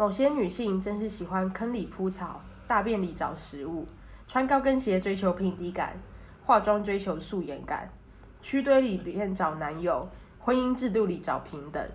[0.00, 3.86] 某些女性真是喜欢坑里铺草，大便里找食物，
[4.26, 6.00] 穿高跟鞋追求平底感，
[6.42, 7.92] 化妆追求素颜感，
[8.40, 10.08] 区堆里便找男友，
[10.38, 11.86] 婚姻制度里找平等，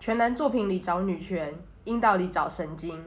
[0.00, 1.54] 全男作品里找女权，
[1.84, 3.00] 阴道里找神经。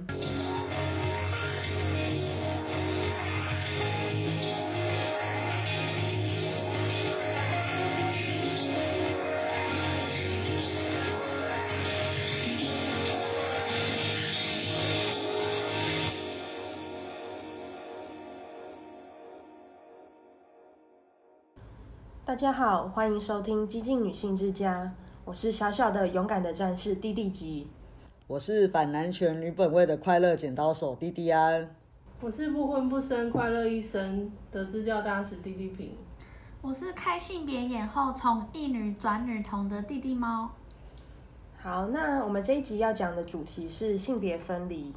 [22.35, 24.91] 大家好，欢迎收听激进女性之家，
[25.23, 27.65] 我是小小的勇敢的战士弟弟吉，
[28.27, 31.73] 我是反男权女本位的快乐剪刀手弟弟安，
[32.19, 35.95] 我是不婚不生快乐一生的支教大使弟弟平，
[36.61, 40.49] 我是开性别眼后从异女转女童的弟弟猫。
[41.57, 44.93] 好，那我们这一集要讲的主题是性别分离，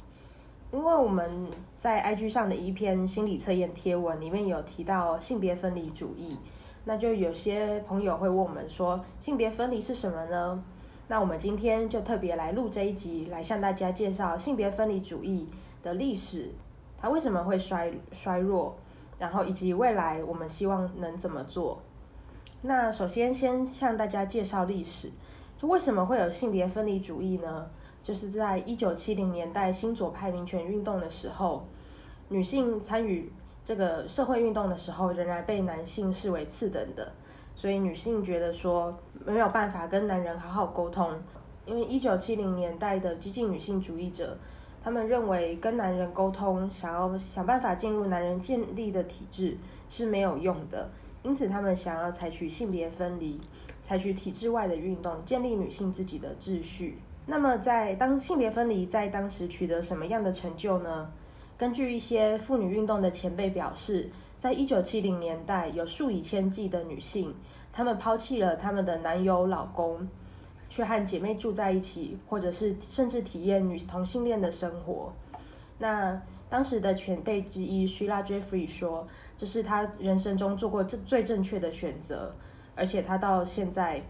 [0.73, 6.37] 因为我们在 IG 上的一篇心理测验贴文里面有提到性别分离主义。
[6.85, 10.63] 那就有些朋友会问我们说，性别分离是什么呢？
[11.07, 15.47] 那我们今天就特别来录这一集，来向大家介绍性别分离主义
[15.83, 16.51] 的历史，
[16.97, 18.75] 它为什么会衰衰弱，
[19.19, 21.81] 然后以及未来我们希望能怎么做。
[22.61, 25.11] 那首先先向大家介绍历史，
[25.57, 27.67] 就为什么会有性别分离主义呢？
[28.03, 31.65] 就是在一九七零年代新左派民权运动的时候，
[32.29, 33.31] 女性参与。
[33.69, 37.11] 这个社会运动的时候，仍然被男性视为次等的，
[37.53, 41.13] 所以女性觉得说没有办法跟男人好好沟通。
[41.67, 44.35] 因为一九七零年代的激进女性主义者，
[44.83, 49.55] 他们认为跟男人沟通，想要想办法进入男人建立的体制
[49.87, 50.89] 是没有用的，
[51.21, 53.39] 因此他们想要采取性别分离，
[53.81, 56.97] 采取体制外的运动，建立女性自己的秩序。
[57.27, 61.11] 那么在当性别分离在当时取得什么样的成就呢？
[61.59, 67.35] 根据一些妇女运动的前辈表示，在一九七零年代，有数以千计的女性，
[67.73, 70.07] 她们抛弃了她们的男友、老公，
[70.69, 75.11] 去和姐妹住在一起，或者是甚至体验女同性恋的生活。
[75.79, 79.05] 那当时的前辈之一 she 拉 Jeffrey 说，
[79.37, 82.33] 这是她人生中做过最最正确的选择，
[82.73, 84.01] 而且她到现在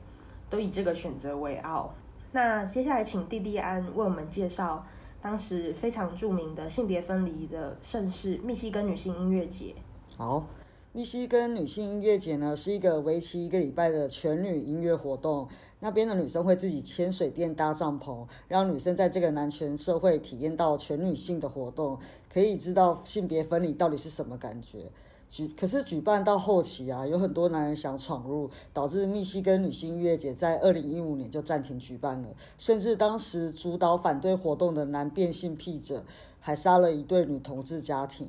[0.51, 1.91] 都以这个选择为傲。
[2.31, 4.85] 那接下来，请弟弟安为我们介绍。
[5.21, 9.75] 当时非常著名的性别分离的盛世——密西根女性音乐节。
[10.17, 10.47] 好，
[10.93, 15.47] 密西根女性音乐节呢，是一个为期一个礼拜的全女音乐活动。
[15.81, 21.99] 那边的女生会自己牵水电搭帐篷，让女生在这个男权社会体验到全女性的活动，
[22.31, 24.91] 可以知道性别分离到底是什么感觉。
[25.29, 32.29] 举可是举办到后期啊，有很多男人想闯入，导致密西根女性音乐节在二零一五年就暂停举办了。
[32.57, 36.03] 甚至当时主导反对活动的男变性癖者
[36.39, 38.27] 还杀了一对女同志家庭，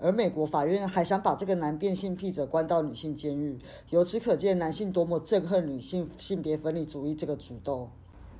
[0.00, 3.56] 而美国法院还想把这个男变性癖者关到女性监狱。
[3.90, 7.88] 由此可见，男性多么憎恨女性性别分离主义这个举动。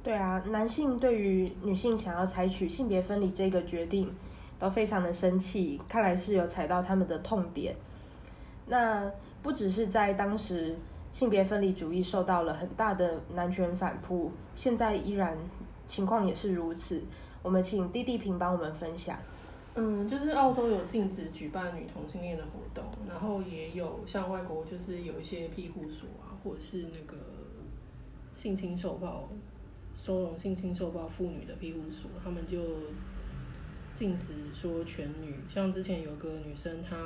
[0.03, 4.13] 对啊，男性对于女性想要采取性别分离这个决定
[4.59, 7.77] 都非常的生气，看来是有踩到他们的痛点。
[8.72, 9.12] 那
[9.43, 10.75] 不只是在当时，
[11.12, 15.37] 性别分离主义受到了很大的男权反扑，现在依然
[15.87, 17.03] 情况也是如此。
[17.43, 19.19] 我们请弟弟平帮我们分享。
[19.75, 27.19] 嗯，就是澳洲有禁止举办女同性恋的活动，然后也有像外国就是有一些庇护所啊，或者是那个
[28.34, 29.28] 性侵受暴、
[29.94, 32.59] 收容性侵受暴妇女的庇护所，他们就
[33.94, 35.37] 禁止说全女。
[35.47, 36.97] 像之前有个女生她。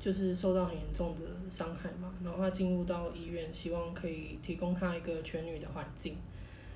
[0.00, 6.16] 就是受到很严重的伤害嘛，然后他进入到医院，希望可以提供他一个全女的环境，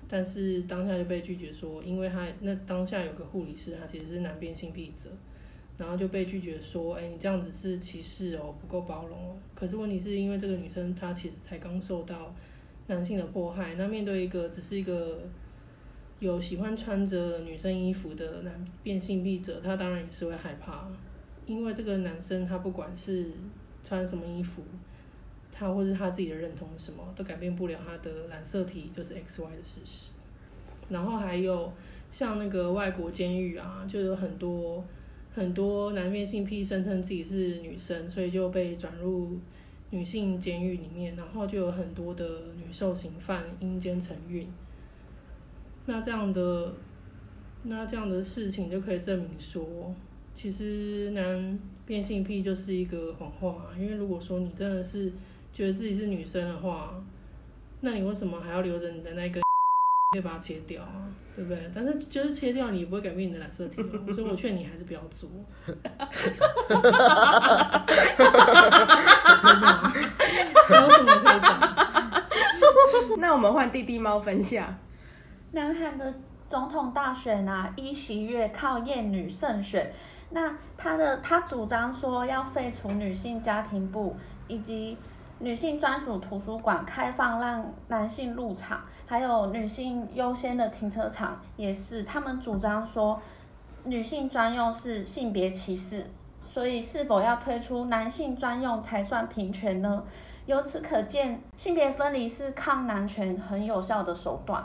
[0.07, 5.09] 但是当下就被拒绝说，因为他那当下有个护理师，他其实是男变性癖者，
[5.79, 9.37] 然后就被拒绝说，哎，你这样子是歧视哦，不够包容哦。
[9.55, 12.35] 可是问题是因为这个女生她其实才刚受到
[12.89, 15.23] 男性的迫害，那面对一个只是一个
[16.21, 20.87] 有喜欢穿着女生衣服的男变性癖者，他当然也是会害怕。
[21.47, 23.31] 因为这个男生他不管是
[23.83, 24.63] 穿什么衣服，
[25.53, 30.11] 他或是他自己的认同什么，都改变不了他的染色体就是 X Y 的事实。
[30.89, 31.73] 然后还有
[32.11, 34.83] 像那个外国监狱啊，就有很多
[35.35, 39.39] 很多男变性癖声称自己是女生，所以就被转入
[39.91, 42.25] 女性监狱里面，然后就有很多的
[42.57, 44.51] 女受刑犯阴间承孕。
[45.87, 46.73] 那这样的
[47.65, 49.95] 那这样的事情就可以证明说。
[50.35, 55.11] 其实男变性癖就是一个谎话，因为如果说你真的是
[55.53, 56.93] 觉得自己是女生的话，
[57.81, 59.41] 那你为什么还要留着你的那个
[60.13, 61.71] 可以把它切掉啊，对不对？
[61.75, 65.31] 但是就是切掉，你也不会改变你的染色体哦，所以我劝你还是不要做。
[70.67, 71.61] 还有什么可以讲？
[73.19, 74.77] 那我们换弟弟猫分享。
[75.53, 76.13] 南韩的
[76.49, 79.93] 总统大选啊，一席月靠艳女胜选。
[80.35, 84.17] 那他的他主张说要废除女性家庭部，
[84.49, 84.99] 以及
[85.39, 92.03] 女性专属图书馆开放让男性入场，还有女性优先的停车场也是。
[92.03, 93.23] 他们主张说
[93.85, 96.05] 女性专用是性别歧视，
[96.43, 100.03] 所以是否要推出男性专用才算平权呢？
[100.47, 104.65] 由此可见，性别分离是抗男权很有效的手段。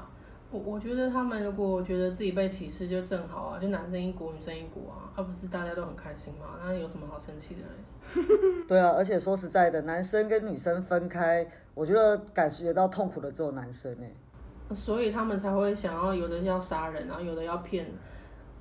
[0.52, 8.28] 我我觉得他们如果觉得自己被歧视，就正好啊，就男生一国，女生一国啊，而不是大家都很开心嘛，那有什么好生气的嘞？
[8.68, 14.12] 对啊，而且说实在的，男生跟女生分开，我觉得感觉到痛苦的只有男生哎。
[14.74, 17.86] 所以他们才会想要有的要杀人，然后有的要骗，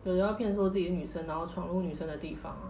[0.05, 2.69] 有的要骗说自己的女生，然后闯入女生的地方啊。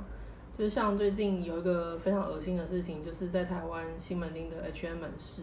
[0.56, 5.42] 就像最近有一个非常恶心的事情，就是在台湾西门町的 H&M 门市，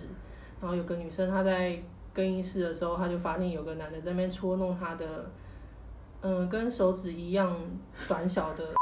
[0.62, 1.78] 然后有个女生她在。
[2.16, 5.30] 更衣室的时候，他就发现有个男的在那边戳弄他的，
[6.22, 7.54] 嗯，跟手指一样
[8.08, 8.74] 短小的，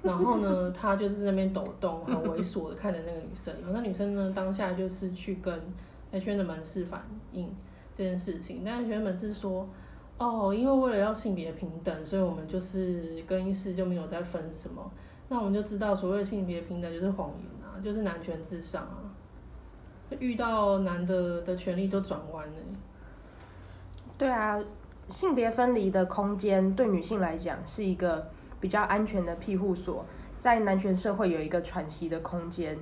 [0.00, 3.52] 然后呢，他就是在那边抖动，很猥琐的看着那个女生。
[3.60, 5.52] 然后那女生呢，当下就是去跟
[6.12, 7.52] H N 的门市反映
[7.96, 9.68] 这件事情，但 H N 门市说，
[10.18, 14.88] 哦，因为为了要性别平等，所以我们就是更衣室就没有再分什么。
[15.28, 19.02] 那我们就知道，所谓的性别平等就是谎言啊，就是男权至上啊。
[20.18, 22.54] 遇到男的的权利都转弯了。
[24.16, 24.58] 对啊，
[25.08, 30.04] 性别分离的空间对女性来讲是一个比较安全的庇护所，
[30.40, 32.76] 在男权社会有一个喘息的空间。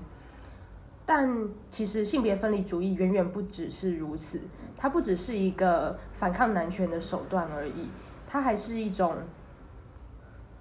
[1.04, 4.40] 但其实性别分离主义远远不只是如此，
[4.76, 7.90] 它不只是一个反抗男权的手段而已，
[8.26, 9.14] 它还是一种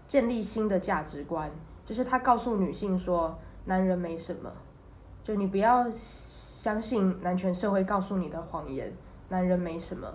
[0.07, 1.49] 建立新的价值观，
[1.85, 4.51] 就是它告诉女性说，男人没什么，
[5.23, 5.87] 就你不要。
[6.65, 8.91] 相信男权社会告诉你的谎言，
[9.29, 10.11] 男人没什么。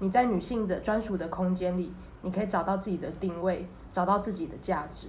[0.00, 5.08] 你在女性的专属的空间里，你可以找到自己的定位，找到自己的价值。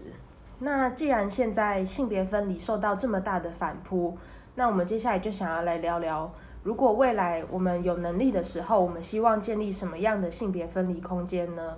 [0.60, 4.18] 那既然现在性别分离受到这么大的反扑，
[4.56, 6.34] 那我们接下来就想要来聊聊，
[6.64, 11.76] 如果未来我们有能力的时候，我们希望建立什么样的性别分离空间呢？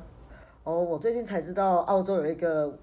[0.63, 2.77] 哦，我最近才知道澳洲有一个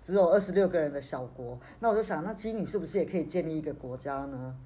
[0.00, 4.56] 只有二十六个人的小国，那我就想，那基女是不是也可以建立一个国家呢？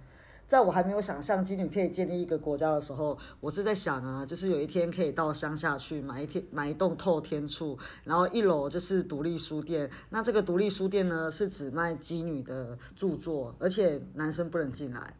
[0.48, 9.90] 在我还没有想象妓女可以建立一个国家的时候，我是在想啊，就是有一天可以到乡下去买一天买一栋透天处，然后一楼就是独立书店。
[10.08, 15.14] 那这个独立书店呢，是只卖妓女的著作，而且男生不能进来。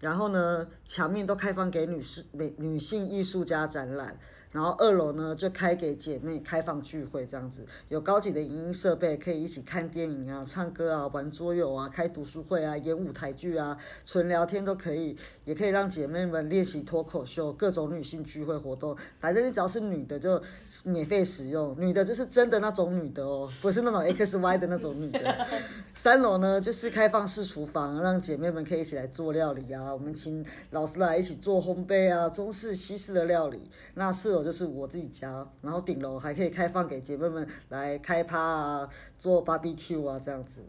[0.00, 4.18] 然后呢，墙面都开放给女士、女女性艺术家展览。
[4.50, 18.96] 然后二楼呢，就开给姐妹开放聚会这样子，有高级的影音设备，可以一起看电影啊、唱歌啊、玩桌游啊、开读书会啊、演舞台剧啊、纯聊天都可以，也可以让姐妹们练习脱口秀，各种女性聚会活动。
[19.20, 20.40] 反正你只要是女的就
[20.84, 25.46] 免费使用，女的就是真的那种女的哦，不是那种 X Y 的那种女的。
[25.94, 33.62] 三楼呢就是开放式厨房，让姐妹们可以一起来做料理啊，我们请老师来一起做烘焙啊，中式、西式的料理。
[33.94, 40.64] 那四就是我自己家，然后顶楼还可以开放给姐妹们来开趴啊，做 barbecue 啊这样子。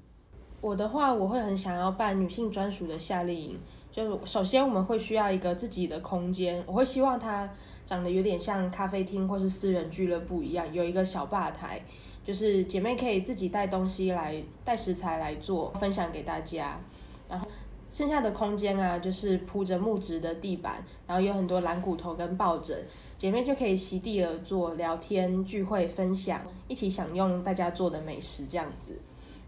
[0.62, 3.60] 我的话，我会很想要办女性专属的夏令营。
[3.92, 7.50] 就首先我们会需要一个自己的空间，我会希望它
[7.86, 11.82] 长得有点像咖啡厅或是私人俱乐部一样，有一个小吧台，
[12.24, 16.80] 就是姐妹可以自己带东西来，带食材来做，分享给大家。
[17.28, 17.48] 然后
[17.90, 22.78] 剩下的空间啊，就是铺着木质的地板，然后有很多蓝骨头跟抱枕。
[23.20, 28.98] 姐妹就可以席地而坐，聊天、聚会、分享，一起享用大家做的美食，这样子。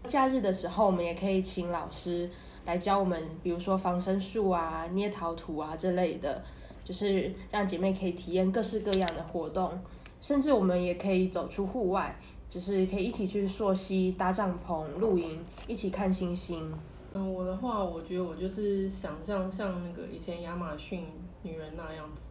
[0.06, 2.28] 假日的时候，我们也可以请老师
[2.66, 6.44] 来教我们，比如说防身术啊、捏陶土啊这类的，
[6.84, 9.72] 就是让姐妹可以体验各式各样的活动。
[10.20, 12.14] 甚至我们也可以走出户外，
[12.50, 16.70] 就是可以一起去溯溪、搭帐篷、露营，一起看星星。
[17.14, 21.06] 嗯，我的话，我觉得我就是想象像那个以前亚马逊
[21.42, 22.26] 女人那样子。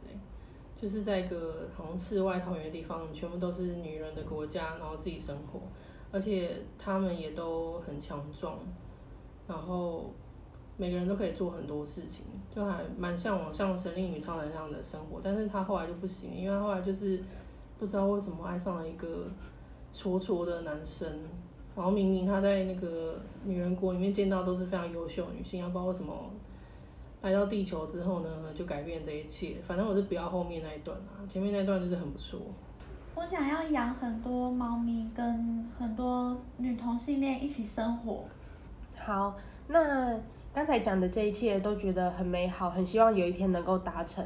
[0.82, 5.60] 就是在一个好像世外桃源的地方，全部都是女人的国家，然后自己生活，
[6.12, 8.58] 而且她们也都很强壮，
[9.48, 10.12] 然后
[10.78, 15.22] 每个人都可以做很多事情，就还蛮向往像神力女超人那样的生活。
[15.24, 17.24] 但是她后来就不行，因为她后来就是
[17.78, 19.28] 不知道为什么爱上了一个
[19.94, 21.08] 挫挫的男生，
[21.76, 26.32] 然后明明她在那个女人国里面见到都是非常优秀女性，不知道为什么。
[27.22, 29.58] 来到地球之后呢，就改变这一切。
[29.64, 32.40] 反正我是不要后面那一段啊，前面那段就是很不错。
[33.14, 38.26] 我想要养很多猫咪，跟很多女同性恋一起生活。
[38.98, 39.36] 好，
[39.68, 40.20] 那
[40.54, 44.26] 刚才讲的这一切都觉得很美好，很希望有一天能够达成。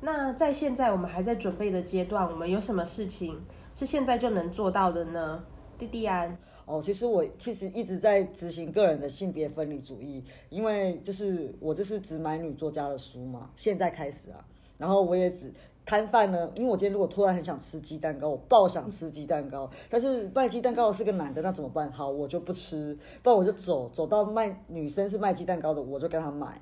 [0.00, 3.40] 那在现在我们还在准备的阶段，我们有什么事情
[3.74, 5.42] 是现在就能做到的呢？
[5.78, 6.36] 弟弟安，
[6.66, 14.44] 哦，其实我其实一直在执行个人的性别分离主义，因为就是我这是只买女作家的书嘛，现在开始啊，
[14.76, 15.52] 然后我也只
[15.84, 21.90] 摊贩呢，因为我今天如果突然很想吃鸡蛋糕，我爆想吃鸡蛋糕，但是卖鸡蛋糕的是个男的，那怎么办？
[21.92, 26.60] 好，我就不吃，不然我就走走到卖女生是卖鸡蛋糕的，我就跟他买。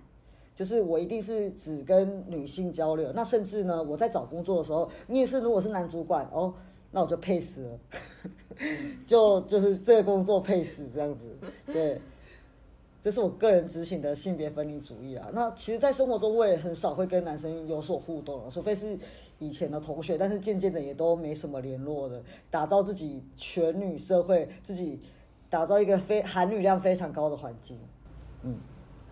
[0.55, 6.55] 就是我一定是只跟女性交流，那甚至呢，我在找工作的时候，面试如果是男主管哦，
[6.95, 7.81] 那我就配死了，
[9.05, 12.01] 就就是这个工作配死这样子，对，
[13.03, 15.29] 这是我个人执行的性别分离主义啊。
[15.35, 18.97] 那其实，在生活中我也很少会跟男生有所互动了，除非是
[19.41, 25.01] 以前的同学，但是渐渐的也都没什么联络的，打造自己全女社会，自己
[25.51, 27.77] 打造一个非含女量非常高的环境，
[28.43, 28.57] 嗯，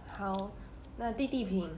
[0.07, 0.53] 好。
[0.97, 1.69] 那弟弟平，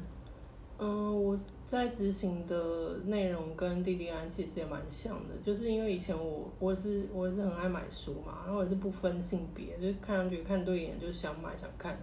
[0.78, 11.98] 嗯，我在执行的内容跟弟弟安其实也蛮像的，就是因为以前我我是我是很爱买书嘛，然后也是不分性别，就是看上去看对眼就想买想看，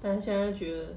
[0.00, 0.94] 但现在觉得，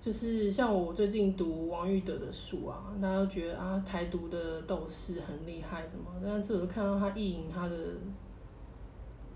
[0.00, 7.76] 就是像我最近读王玉德的书啊，大家都觉得啊台独的斗士很厉害什么，但是我就看到他意淫他的，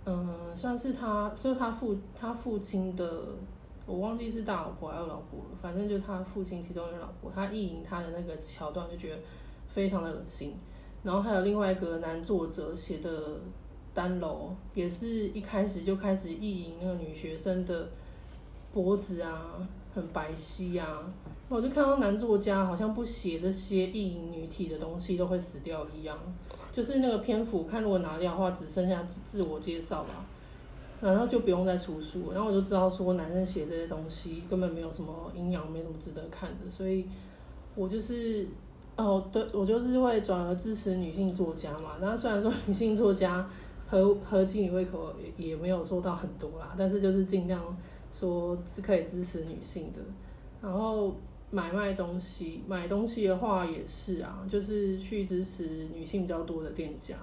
[0.06, 3.26] 嗯，算是他就是他父他父亲的。
[3.84, 9.18] 我忘记是大老婆还是老婆了，反正就是他父亲其中一个老婆，他意淫他的那个桥段就觉得
[9.68, 10.54] 非常的恶心。
[11.02, 13.40] 然后还有另外一个男作者写的
[13.92, 17.90] 单楼，也是一开始就开始意淫那个女学生的
[18.72, 21.12] 脖子啊，很白皙啊。
[21.48, 26.16] 我就看到男作家好像不写这些意淫女体的东西都会死掉一样，
[26.70, 30.24] 就是那个篇幅看如果拿掉的话，只剩下自我介绍吧。
[31.02, 37.04] 然后就不用再出书，然后我就知道说男生写这些东西根本没有什么营养，没什么值得看的，所以
[37.74, 38.46] 我就是
[38.96, 41.96] 哦，对我就是会转而支持女性作家嘛。
[42.00, 43.50] 那虽然说女性作家
[43.88, 47.76] 合合经理胃口也也没有说到很多啦，但是就是尽量
[48.16, 49.98] 说是可以支持女性的。
[50.62, 51.16] 然后
[51.50, 57.16] 买卖东西，买东西的话也是啊，就是去支持女性比较多的店家，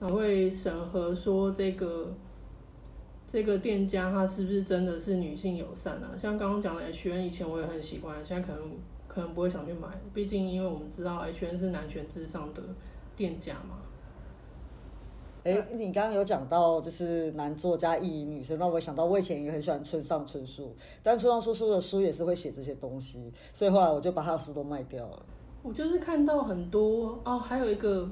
[0.00, 2.10] 然后会审核说这个。
[3.32, 6.10] 这个店家他是不是真的是女性友善啊？
[6.20, 8.72] 像刚刚讲的 H N，以前我也很喜欢，现在可能
[9.08, 12.62] 可能不会想去买，毕竟因为我们知道 H N 是男权至上的
[13.16, 13.78] 店家嘛。
[15.44, 25.22] 哎，你刚刚有讲到就是男作家意淫女生，那我想到我以前也很喜欢村上春树，但村上春树的书也是会写这些东西，所以后来我就把他的书都卖掉了。
[25.62, 28.06] 我就是看到很多哦，还有一个，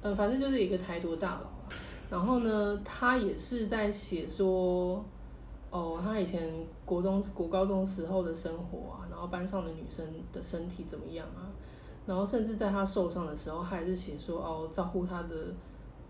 [0.00, 1.53] 呃，反正就是一个台独大佬。
[2.14, 5.04] 然后呢，他也是在写说，
[5.70, 6.48] 哦，他以前
[6.84, 11.50] 国中、国高中时候的生活啊，然后班上的女生的身体怎么样啊，
[12.06, 15.52] 然后甚至在他受伤的时候，他还是写说，哦，照顾他的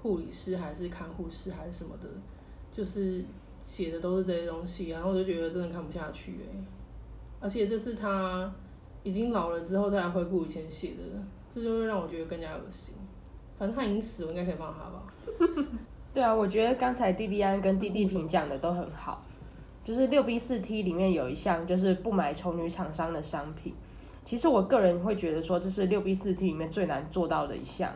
[0.02, 2.06] 护理师还是看护师还是什么的，
[2.70, 3.24] 就是
[3.62, 6.64] 写的都是这些东西，然后我就觉得真的看不下去哎，
[7.40, 8.52] 而且这是他
[9.04, 11.02] 已经老了之后再来回顾以前写的，
[11.50, 12.94] 这就会让我觉得更加恶心。
[13.56, 15.02] 反正他已经死，我应该可以放他吧。
[16.14, 19.20] 对啊，我觉得刚才弟弟安跟弟弟平讲的都很好。
[19.82, 23.74] 就是六 B 四 T 里面有一项，就是不买丑女厂商的商品。
[24.24, 27.92] 其实我个人会觉得说，这是六 B 四 T 里面最难做到的一项。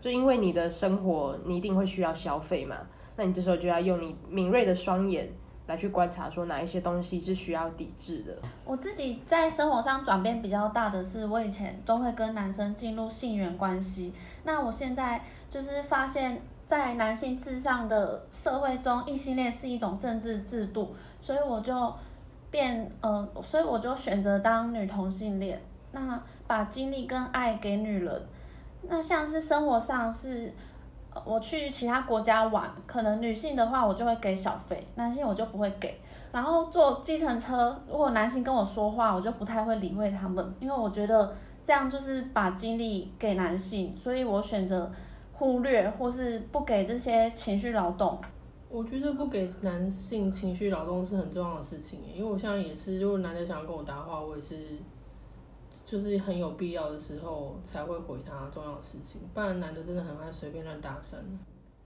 [0.00, 2.76] 就因为你的生活，你一定会需要消费嘛，
[3.16, 5.28] 那你这时候就要用你敏锐的双眼。
[5.68, 8.36] 来去观察说哪一些东西是需要抵制的。
[8.64, 14.12] 我自己在生活上转变比较大的是，我以前都会跟男生进入性缘关系，
[14.42, 21.94] 那我现在就是发现，在男性至上的社会中，异性恋是一种政治制度，所以我就
[22.50, 25.60] 变，嗯，所以我就选择当女同性恋，
[25.90, 28.22] 那把精力跟爱给女人，
[28.88, 30.50] 那像是生活上是。
[31.26, 35.94] 我去其他国家玩，可能女性的话我就会给小费，男性我就不会给。
[36.32, 44.90] 然后坐计程车，如果男性跟我说话，我就不太会理会他们，因为我觉得这样就是把精力给男性，所以我选择
[45.42, 48.16] 忽略或是不给这些情绪劳动。
[48.68, 54.56] 我觉得不给男性情绪劳动是很重要的事情，因为我现在也是，如果男的想要跟我搭话，我也是。
[55.86, 61.16] 就是很有必要的时候才会回他重要的事情，不然男的真的很爱随便乱搭讪。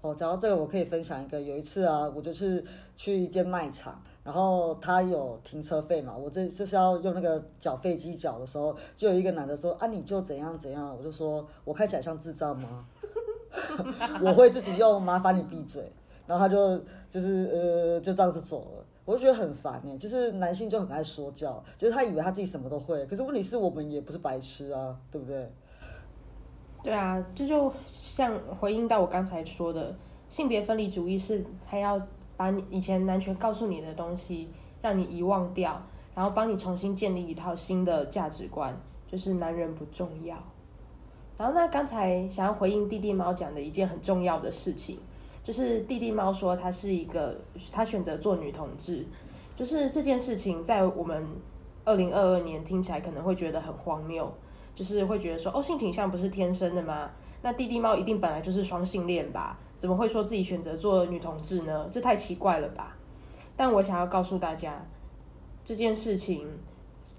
[0.00, 1.40] 哦，讲到这个，我可以分享一个。
[1.40, 2.64] 有一次啊，我就是
[2.96, 12.88] 去一间卖场，然后他有停车费嘛，我这这是要用那个缴费机缴的时候，就有一个男的说啊，你就怎样怎样，我就说我看起来像智障吗？
[14.22, 15.82] 我会自己用，麻烦你闭嘴。
[16.26, 16.76] 然后他就
[17.08, 19.96] 就是呃就这样子走了，我就觉得很烦呢。
[19.96, 25.52] 就是男性就很爱说教，就是他以为他自己什么都会，可是问题是我们也不是白痴啊，对不对？
[26.82, 29.94] 对啊，这就像回应到我刚才说的，
[30.28, 32.00] 性别分离主义是他要
[32.36, 34.48] 把你以前男权告诉你的东西
[34.82, 35.80] 让你遗忘掉，
[36.12, 38.76] 然后帮你重新建立一套新的价值观，
[39.06, 40.36] 就是男人不重要。
[41.38, 44.98] 然后那刚才想要回应弟弟猫讲的一件很重要的事情。
[45.44, 47.38] 就是弟弟猫说他是一个，
[47.70, 49.06] 他选择做女同志，
[49.54, 51.24] 就是这件事情在我们
[51.84, 54.28] 二零二二年听起来可能会觉得很荒谬，
[54.74, 57.10] 就是会觉得说哦性倾向不是天生的吗？
[57.42, 59.56] 那弟弟猫一定本来就是双性恋吧？
[59.76, 61.86] 怎么会说自己选择做女同志呢？
[61.92, 62.96] 这太奇怪了吧？
[63.54, 64.84] 但我想要告诉大家，
[65.64, 66.44] 这件事情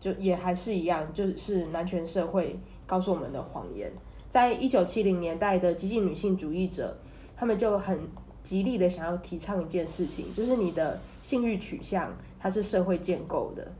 [0.01, 3.89] 就也还是一样，就是男权社会告诉我们的谎言。
[4.29, 6.98] 在一九七零年代的激进女性主义者。
[7.39, 8.00] 他们就很
[8.41, 13.72] 极力的想要提倡一件事情，就是你的性欲取向它是社会建构的，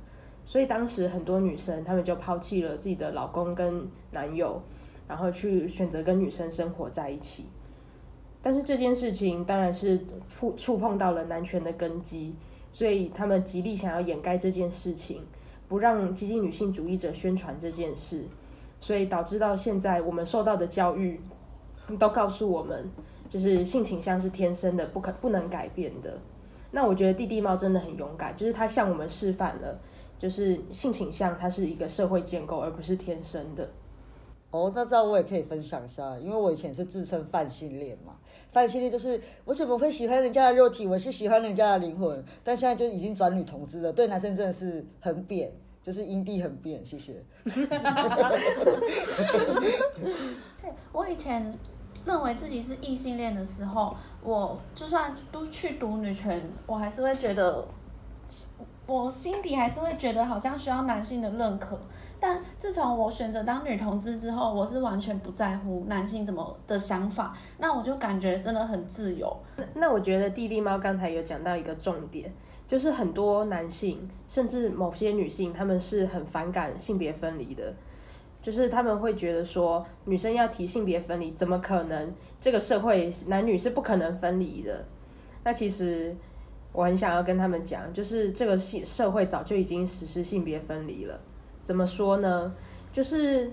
[0.46, 4.62] 所以当时很多女生她们就抛弃了自己的老公跟男友，
[5.08, 7.46] 然后去选择跟女生生活在一起。
[8.44, 12.36] 但是这件事情当然是触触碰到了男权的根基，
[12.72, 15.24] 所以他们极力想要掩盖这件事情，
[15.68, 18.26] 不让激进女性主义者宣传这件事，
[18.80, 21.22] 所以导致到现在我们受到的教育
[22.00, 22.90] 都告诉我们。
[23.30, 26.18] 就是性倾向是天生的，不可不能改变的。
[26.72, 29.78] 那我觉得弟弟猫真的很勇敢，就是他向我们示范了，
[30.18, 33.70] 就是性倾向它是一个社会建构，而不是天生的。
[34.52, 38.16] 哦，那这样我也可以分享一下，因为我以前是自称泛性恋嘛，
[38.54, 45.52] 泛性恋就是我怎么会喜欢人家的肉体，我是喜欢人家的灵魂，但现在就已经转女同志了，对男生真的是很扁，
[45.88, 47.24] 就是阴地很扁，谢谢。
[50.62, 51.58] 对，我以前。
[52.06, 57.68] 认为自己是异性恋的时候，我就算都去读女权，我还是会觉得，
[58.86, 61.78] 我心底还是会觉得好像需要男性的认可。
[62.18, 69.38] 但自从我选择当女同志之后，我是完全不在乎男性怎么的想法，那我就感觉真的很自由。
[69.74, 72.34] 那我觉得弟弟猫刚才有讲到一个重点，
[72.68, 77.74] 就是很多男性甚至某些女性，他们是很反感性别分离的。
[78.42, 82.14] 就是他们会觉得说，女生要提性别分离，怎么可能？
[82.40, 84.86] 这个社会男女是不可能分离的。
[85.44, 86.16] 那其实
[86.72, 91.20] 我很想要跟他们讲，就是这个社社会早就已经实施性别分离了。
[91.64, 92.54] 怎么说呢？
[92.94, 93.52] 就是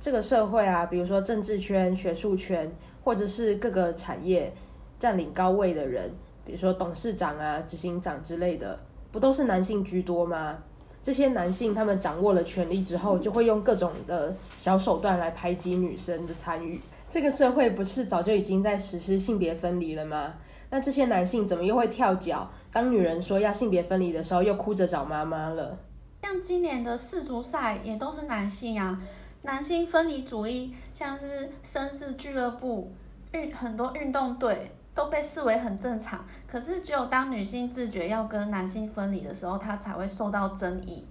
[0.00, 2.72] 这个社会啊，比如说政治圈、学术圈，
[3.04, 4.52] 或者是各个产业
[4.98, 6.10] 占领高位的人，
[6.48, 8.80] 比如说董事长啊、执行长之类的，
[9.12, 10.56] 不都是男性居多吗？
[11.02, 16.80] 这些男性他们掌握了权力之后，就会用各种的小手段来排挤女生的参与。
[17.10, 20.32] 这个社会不是早就已经在实施性别分离了吗？
[20.70, 22.50] 那这些男性怎么又会跳脚？
[22.72, 25.78] 当女人说要性别分离的时候，又哭着找妈妈了。
[26.22, 28.98] 像今年的世足赛也都是男性啊，
[29.42, 32.90] 男性分离主义，像是绅士俱乐部、
[33.32, 34.72] 运很多运动队。
[34.98, 41.04] 都被视为很正常，可是只有当女性自觉要跟男性分离的时候，她才会受到争议。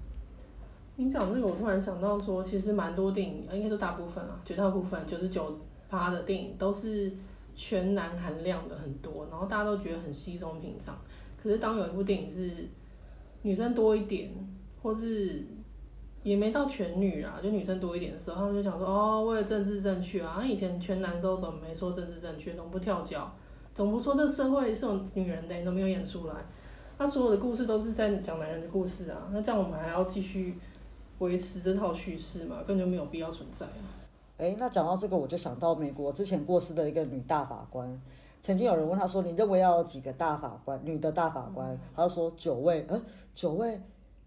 [0.97, 5.57] 你讲这个，我突然想到说，其实蛮多电影，应该都大部分啊，绝大部分九十九
[5.89, 7.13] 趴的电影都是
[7.55, 10.93] 全男含量的很多，然后大家都觉得很稀松平常。
[11.41, 12.67] 可是当有一部电影是
[13.43, 14.29] 女生多一点，
[14.83, 15.45] 或是
[16.23, 23.33] 也没到全女啊，就女生多一点的时候，他们就想说，哦，为了政治正确啊，以前全男时候怎么没说政治正确，怎么不跳脚？
[23.77, 26.33] 总不说这社会是有女人的，你都没有演出来。
[26.97, 30.57] 那所有的故事都是在讲男人的故事啊，那这样我们还要继续
[31.19, 32.57] 维持这套叙事嘛？
[32.63, 33.93] 根本就没有必要存在啊。
[34.37, 38.01] 哎，那讲到这个，我就想到美国之前过世的一个女大法官，
[38.41, 40.81] 曾经有人问他说：“你认为要有几个大法官？
[40.83, 42.99] 女的大法官？”他就说：“九位。”呃，
[43.35, 43.79] 九位？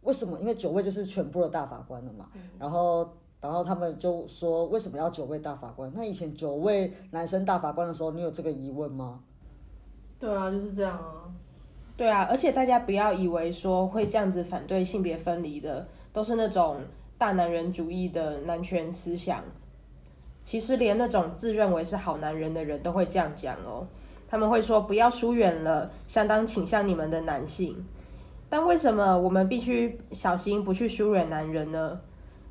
[0.03, 0.39] 为什么？
[0.39, 2.29] 因为九位就是全部的大法官了嘛。
[2.57, 3.11] 然后，
[3.41, 9.25] 然后他们就说：“为什么要九位大法官？”那以前九位男生大法官的时候，你有这个疑问吗？
[10.21, 11.25] 对啊，就是这样啊。
[11.97, 16.83] 对啊，而且大家不要以为说会这样子反对性别分离的，都是那种
[17.19, 19.43] 大男人主义的男权思想。
[20.45, 23.87] 其实连那种自认为是好男人的人都会这样讲哦。
[24.29, 27.85] 他们会说不要疏远了相当倾向你们的男性。
[28.49, 32.01] 但为什么我们必须小心不去疏远男人呢？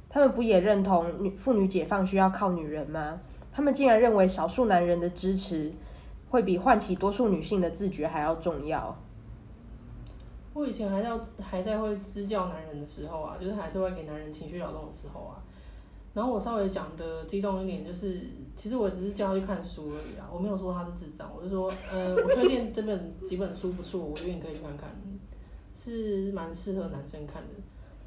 [0.09, 3.19] 他们不也认同女妇女解放需要靠女人吗？
[3.51, 5.71] 他们竟然认为少数男人的支持。
[6.29, 8.95] 会比唤起多数女性的自觉还要重要。
[10.53, 15.41] 我以前还要还在会支教男人的时候啊，就是还是会给男人情绪劳动的时候啊。
[16.11, 18.19] 然后我稍微讲的激动一点，就是
[18.55, 24.89] 其实我只是叫他去看书而已啊，我没有说他是智障，我就说，呃，我推荐这本几本书不错，我觉得你可以去看看，
[25.73, 27.49] 是蛮适合男生看的。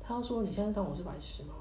[0.03, 1.55] 他要说你现在当我是白痴吗？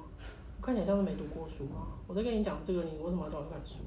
[0.60, 1.88] 我看起来像是没读过书吗？
[2.08, 3.78] 我在跟你讲这个，你为什么要叫我去看书？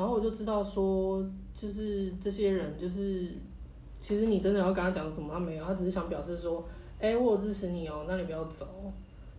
[0.00, 3.34] 然后我就知道说，就是这些人，就是
[4.00, 6.64] 其实你真的要跟他讲什么，他没有，他只是想表示说，
[6.98, 8.66] 哎，我支持你哦，那你不要走，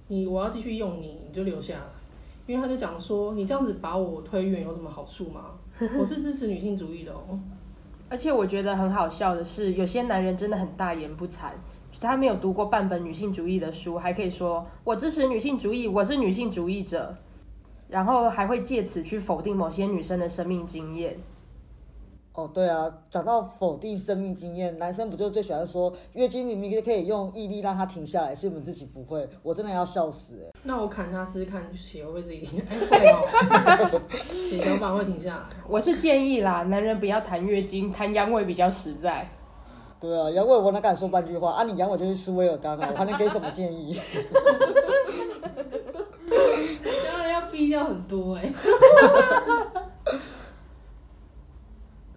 [0.08, 1.86] 你我要继续用你，你就留下来。
[2.46, 5.46] 因为他就讲说，你这样子把我推远有什么好处吗？
[5.98, 7.40] 我是支持女性主义的哦。
[8.08, 11.54] 而且我觉得很好笑的是，有些男人真的很大言不惭，
[12.00, 17.18] 他没有读过半本女性主义的书，还可以说我支持女性主义，我是女性主义者。
[17.92, 21.20] 然后还会借此去否定某些女生的生命经验。
[22.34, 30.50] 哦，对啊，讲到否定生命经验，男生不就最喜欢说月经明明就可以用毅力让它停下来，是我们自己不会，我真的要笑死哎。
[30.64, 32.64] 那我砍他试试看，血会自己停？
[32.70, 34.02] 哎，会哦，
[34.50, 35.44] 血小板会停下来。
[35.68, 39.30] 我是建议啦，男人不要谈月经，谈阳痿比较实在。
[40.00, 41.64] 对啊，阳痿我哪敢说半句话啊？
[41.64, 44.00] 你阳痿就是斯威尔刚啊，我还能给什么建议？
[47.72, 48.52] 逼掉很多哎！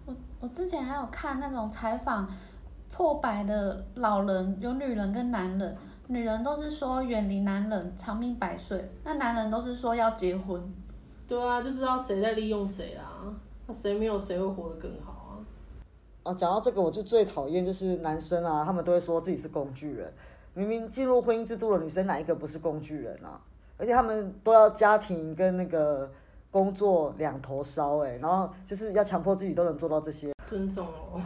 [0.05, 2.29] 我我之前还有看那种采访
[2.91, 10.61] 破百的老人，有女人跟男人，女人都是说远离男人长命百岁，那男人都是说要结婚。
[11.25, 13.33] 对啊，就知道谁在利用谁啊，
[13.65, 15.39] 那谁没有谁会活得更好啊？
[16.23, 20.13] 啊，讲到这个，我就最讨厌就是男生啊，他们都会说自己是工具人，
[20.53, 23.39] 明明进入婚姻制度的女生哪一个不是工具人啊？
[23.77, 26.09] 而且他们都要家庭跟那个
[26.49, 30.31] 工作两头烧哎，然后就是要强迫自己都能做到这些。
[30.47, 31.21] 尊重哦。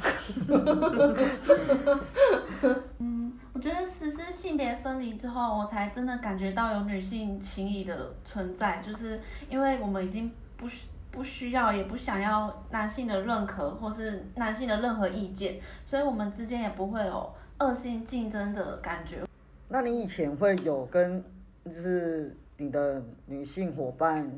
[2.97, 19.23] 嗯，我觉得实施性别分离之后，我才真的感觉到有女性情谊的存在，就是因为我们已经不需不需要也不想要男性的认可或是男性的任何意见，所以我们之间也不会有恶性竞争的感觉。
[19.67, 21.23] 那你以前会有跟？
[21.69, 24.29] 就是你的女性伙伴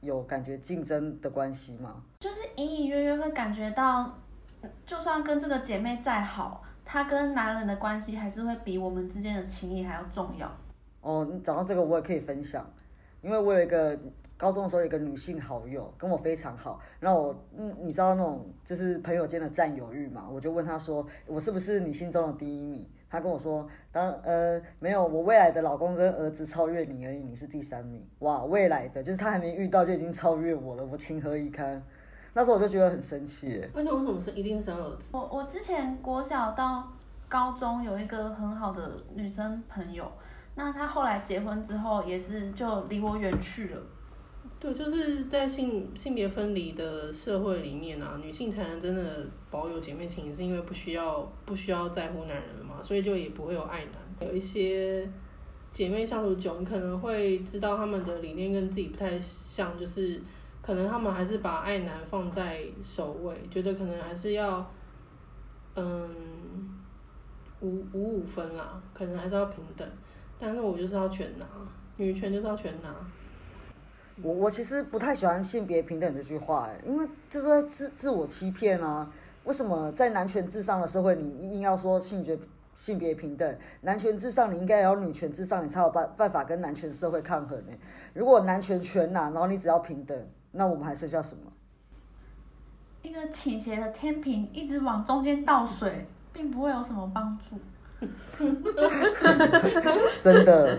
[0.00, 2.02] 有感觉竞争的关系吗？
[2.20, 4.12] 就是隐隐约约会感觉到，
[4.84, 10.50] 就算跟这个姐妹再好，她跟男人的关系还是会比我们之间的情谊还要重要。
[11.00, 12.68] 哦，你讲到这个我也可以分享，
[13.22, 13.98] 因为我有一个
[14.36, 22.86] 高中的时候有一个女性好友跟我非常好，然后我嗯，你知道那种就是朋友间的占有欲嘛，我就问她说，我是不是你心中的第一名？
[23.10, 28.06] 他跟我说，当呃没有，我未来的老公跟儿子超越你而已，你是第三名。
[28.20, 31.82] 哇，未来的就是他还没遇到就已经超越我了，我情何以堪？
[32.32, 33.60] 那时候我就觉得很生气。
[33.74, 35.08] 而且为什么是一定是儿子？
[35.10, 36.88] 我我之前国小到
[37.28, 40.08] 高中有一个很好的女生朋友，
[40.54, 43.82] 那她后来结婚之后也是就离我远去了。
[44.58, 54.28] 对，就是在性性别分离的社会里面啊，女性才能真的保有姐妹情，是因为不需要不需要在乎男人了嘛，所以就也不会有爱男。
[54.28, 55.10] 有一些
[55.70, 60.20] 姐妹相处久，你可能会知道他们的理念跟自己不太像，就是
[60.60, 64.70] 可能他们还是把爱男放在首位，觉得可能还是要
[65.74, 66.06] 嗯
[67.60, 69.88] 五五五分啦，可能还是要平等，
[70.38, 71.46] 但是我就是要全拿，
[71.96, 72.94] 女权就是要全拿。
[74.22, 79.10] 我我其实不太喜欢性别平等这句话，哎，因为就是在自自我欺骗啊。
[79.44, 82.38] 为什么在男权至上的社会，你硬要说性别
[82.74, 83.58] 性别平等？
[83.80, 87.72] 男权至上，你应该要女权至上，你才有办办法跟男权社会抗衡呢？
[88.12, 91.50] 如果男权全拿，然后你只要平等，那我们还剩下什么？
[93.02, 97.56] 一个倾斜的天平一直往中间倒水，并不会有什么帮助。
[100.20, 100.78] 真的。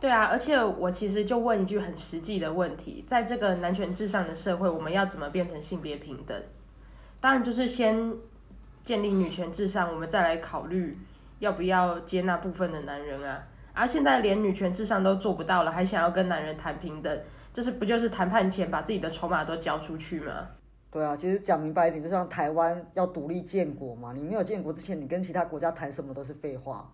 [0.00, 6.40] 对啊，而且我其实就问一句很实际的问题，在这个男权至上的社会，我们要怎么变成性别平等？
[7.20, 8.14] 当然就是先
[8.84, 10.96] 建立女权至上，我们再来考虑
[11.40, 13.42] 要不要接纳部分的男人啊。
[13.72, 17.20] 而现在连女权至上都做不到了，还想要跟男人谈平等，
[17.52, 20.48] 这是不就是谈判前把自己的筹码都交出去吗？
[20.92, 26.88] 对啊，其实讲明白一点，就像台湾要独立建国嘛，你没有建国之前，你跟其他国家谈什么都是废话。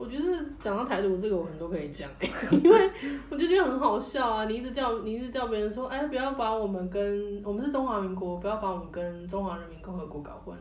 [0.00, 0.24] 我觉得
[0.58, 2.10] 讲到台独这个，我很多可以讲，
[2.64, 2.90] 因为
[3.28, 4.46] 我就觉得很好笑啊！
[4.46, 10.56] 你一直叫你一直叫别人说，哎，不要把我们跟我们是中华民国，不要把我们跟中华人民共和国搞混。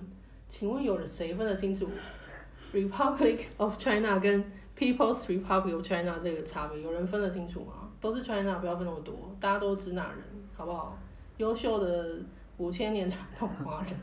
[0.49, 1.88] 请问有人谁分得清楚
[2.73, 4.43] Republic of China 跟
[4.78, 6.82] People's Republic of China 这个差别？
[6.82, 7.88] 有人分得清楚吗？
[8.02, 10.17] 都是 China，不要分那么多，大家都支那人，
[10.54, 10.97] 好不好？
[11.38, 12.17] 优秀的
[12.58, 13.93] 五千年传统华人，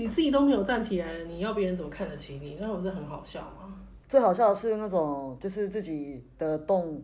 [0.00, 2.56] 你自己都没有站起来了，你要别人怎么看得起你？
[2.58, 3.76] 那不是很好笑吗？
[4.08, 7.02] 最好笑的是那种，就是自己的动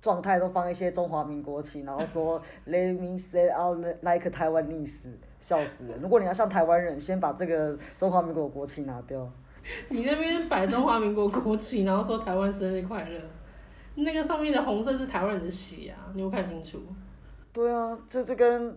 [0.00, 6.00] 状态都放一些中华民国旗，然后说 Let me say out like Taiwanese，笑死人！
[6.00, 9.30] 如果你要像台湾人，先把这个中华民国国旗拿掉。
[9.90, 13.20] 你那边摆中华民国国旗，然后说台湾生日快乐，
[13.96, 16.78] 那个上面的红色是台湾人的血啊，你有看清楚？
[17.52, 18.74] 对啊，这这跟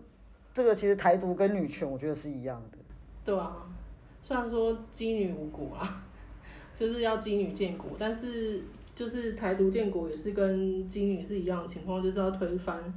[0.54, 2.78] 这个其实台独跟女权，我觉得是一样的。
[3.26, 3.68] 对啊，
[4.22, 6.04] 虽然说基女无国啊，
[6.78, 8.62] 就是要基女建国，但是
[8.96, 12.94] 就是台独建国也是跟基女是一样的情况，就是要推翻，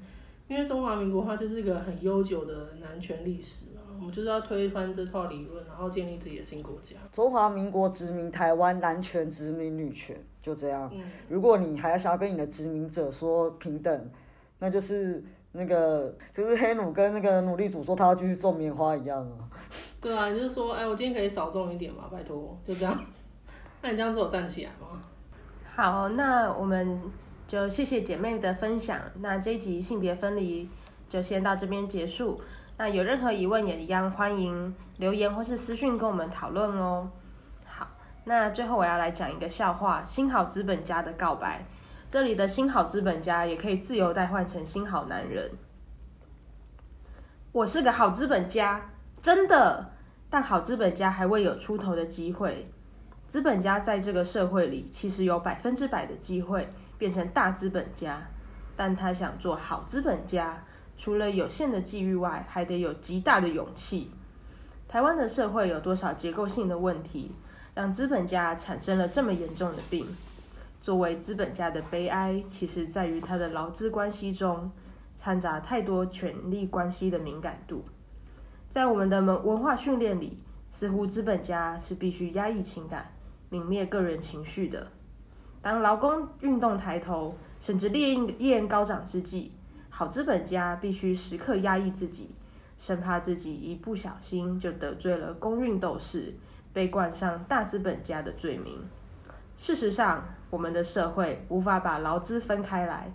[0.49, 6.97] 因为中华民国它就是一个很悠久的男权历史嘛，我们就是要推翻这套理论，然后建立自己的新国家。
[7.13, 10.91] 中华民国殖民台湾，男权殖民女权，就这样。
[10.93, 14.11] 嗯，如果你还要想要跟你的殖民者说平等，
[14.59, 15.23] 那就是
[15.57, 19.49] 那个就是黑奴跟那个奴隶主说他要继续种棉花一样啊。
[20.01, 22.97] 对啊，你就是说，哎，我今天可以少种一点嘛，拜托，就这样。
[23.83, 25.01] 那你这样子有站起来吗？
[25.75, 27.01] 好，那我们
[27.49, 29.01] 就谢谢姐妹的分享。
[29.21, 30.69] 那这一集性别分离
[31.09, 32.41] 就先到这边结束。
[32.79, 37.11] 那有任何疑问也一样欢迎留言或是私讯跟我们讨论哦。
[37.65, 37.89] 好，
[38.25, 41.65] 那最后我要来讲一个笑话：新好资本家的告白。
[42.09, 45.51] 这里的新好资本家也可以自由代换成新好男人。
[47.51, 48.91] 我是个好资本家，
[49.21, 49.91] 真的，
[50.31, 52.71] 但好资本家还未有出头的机会。
[53.27, 58.23] 资本家在这个社会里，其实有百分之百的机会变成大资本家，
[58.77, 60.63] 但他想做好资本家，
[60.97, 64.13] 除了有限的机遇外，还得有极大的勇气。
[64.87, 67.35] 台湾的社会有多少结构性的问题，
[67.75, 70.07] 让资本家产生了这么严重的病？
[70.81, 74.71] 作为资本家的悲哀，其实在于他的劳资关系中
[75.17, 77.85] 掺杂太多权力关系的敏感度。
[78.71, 83.13] 在我们的文文化训练里，似乎资本家是必须压抑情感。
[83.51, 84.89] 泯灭个人情绪的。
[85.63, 89.53] 当劳工运动抬头，甚至烈焰焰高涨之际，
[89.89, 92.31] 好资本家必须时刻压抑自己，
[92.77, 96.35] 生怕自己一不小心就得罪了工运斗士，
[96.73, 98.85] 被冠上大资本家的罪名。
[99.57, 103.13] 事实上，我们的社会无法把劳资分开来。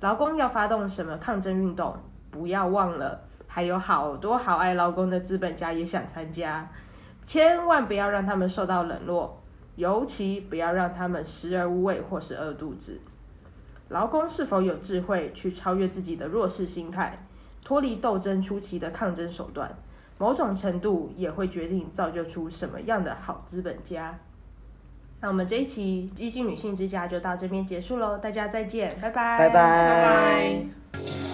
[0.00, 1.96] 劳工要发动什么抗争运动，
[2.30, 6.68] 不要忘了，还有好多好爱劳工的资本家也想参加。
[7.26, 9.36] 千万不要让他们受到冷落。
[9.76, 13.00] 尤其不要让他们食而无味或是饿肚子。
[13.88, 17.26] 劳工是否有智慧去超越自己的弱势心态，
[17.64, 19.74] 脱离斗争初期的抗争手段，
[20.18, 24.18] 某种程度也会决定造就出什么样的好资本家。
[25.20, 30.02] 那我们这一期激进女性之家就到这边结束喽，大家再见，拜拜，拜拜拜
[30.94, 31.29] 拜。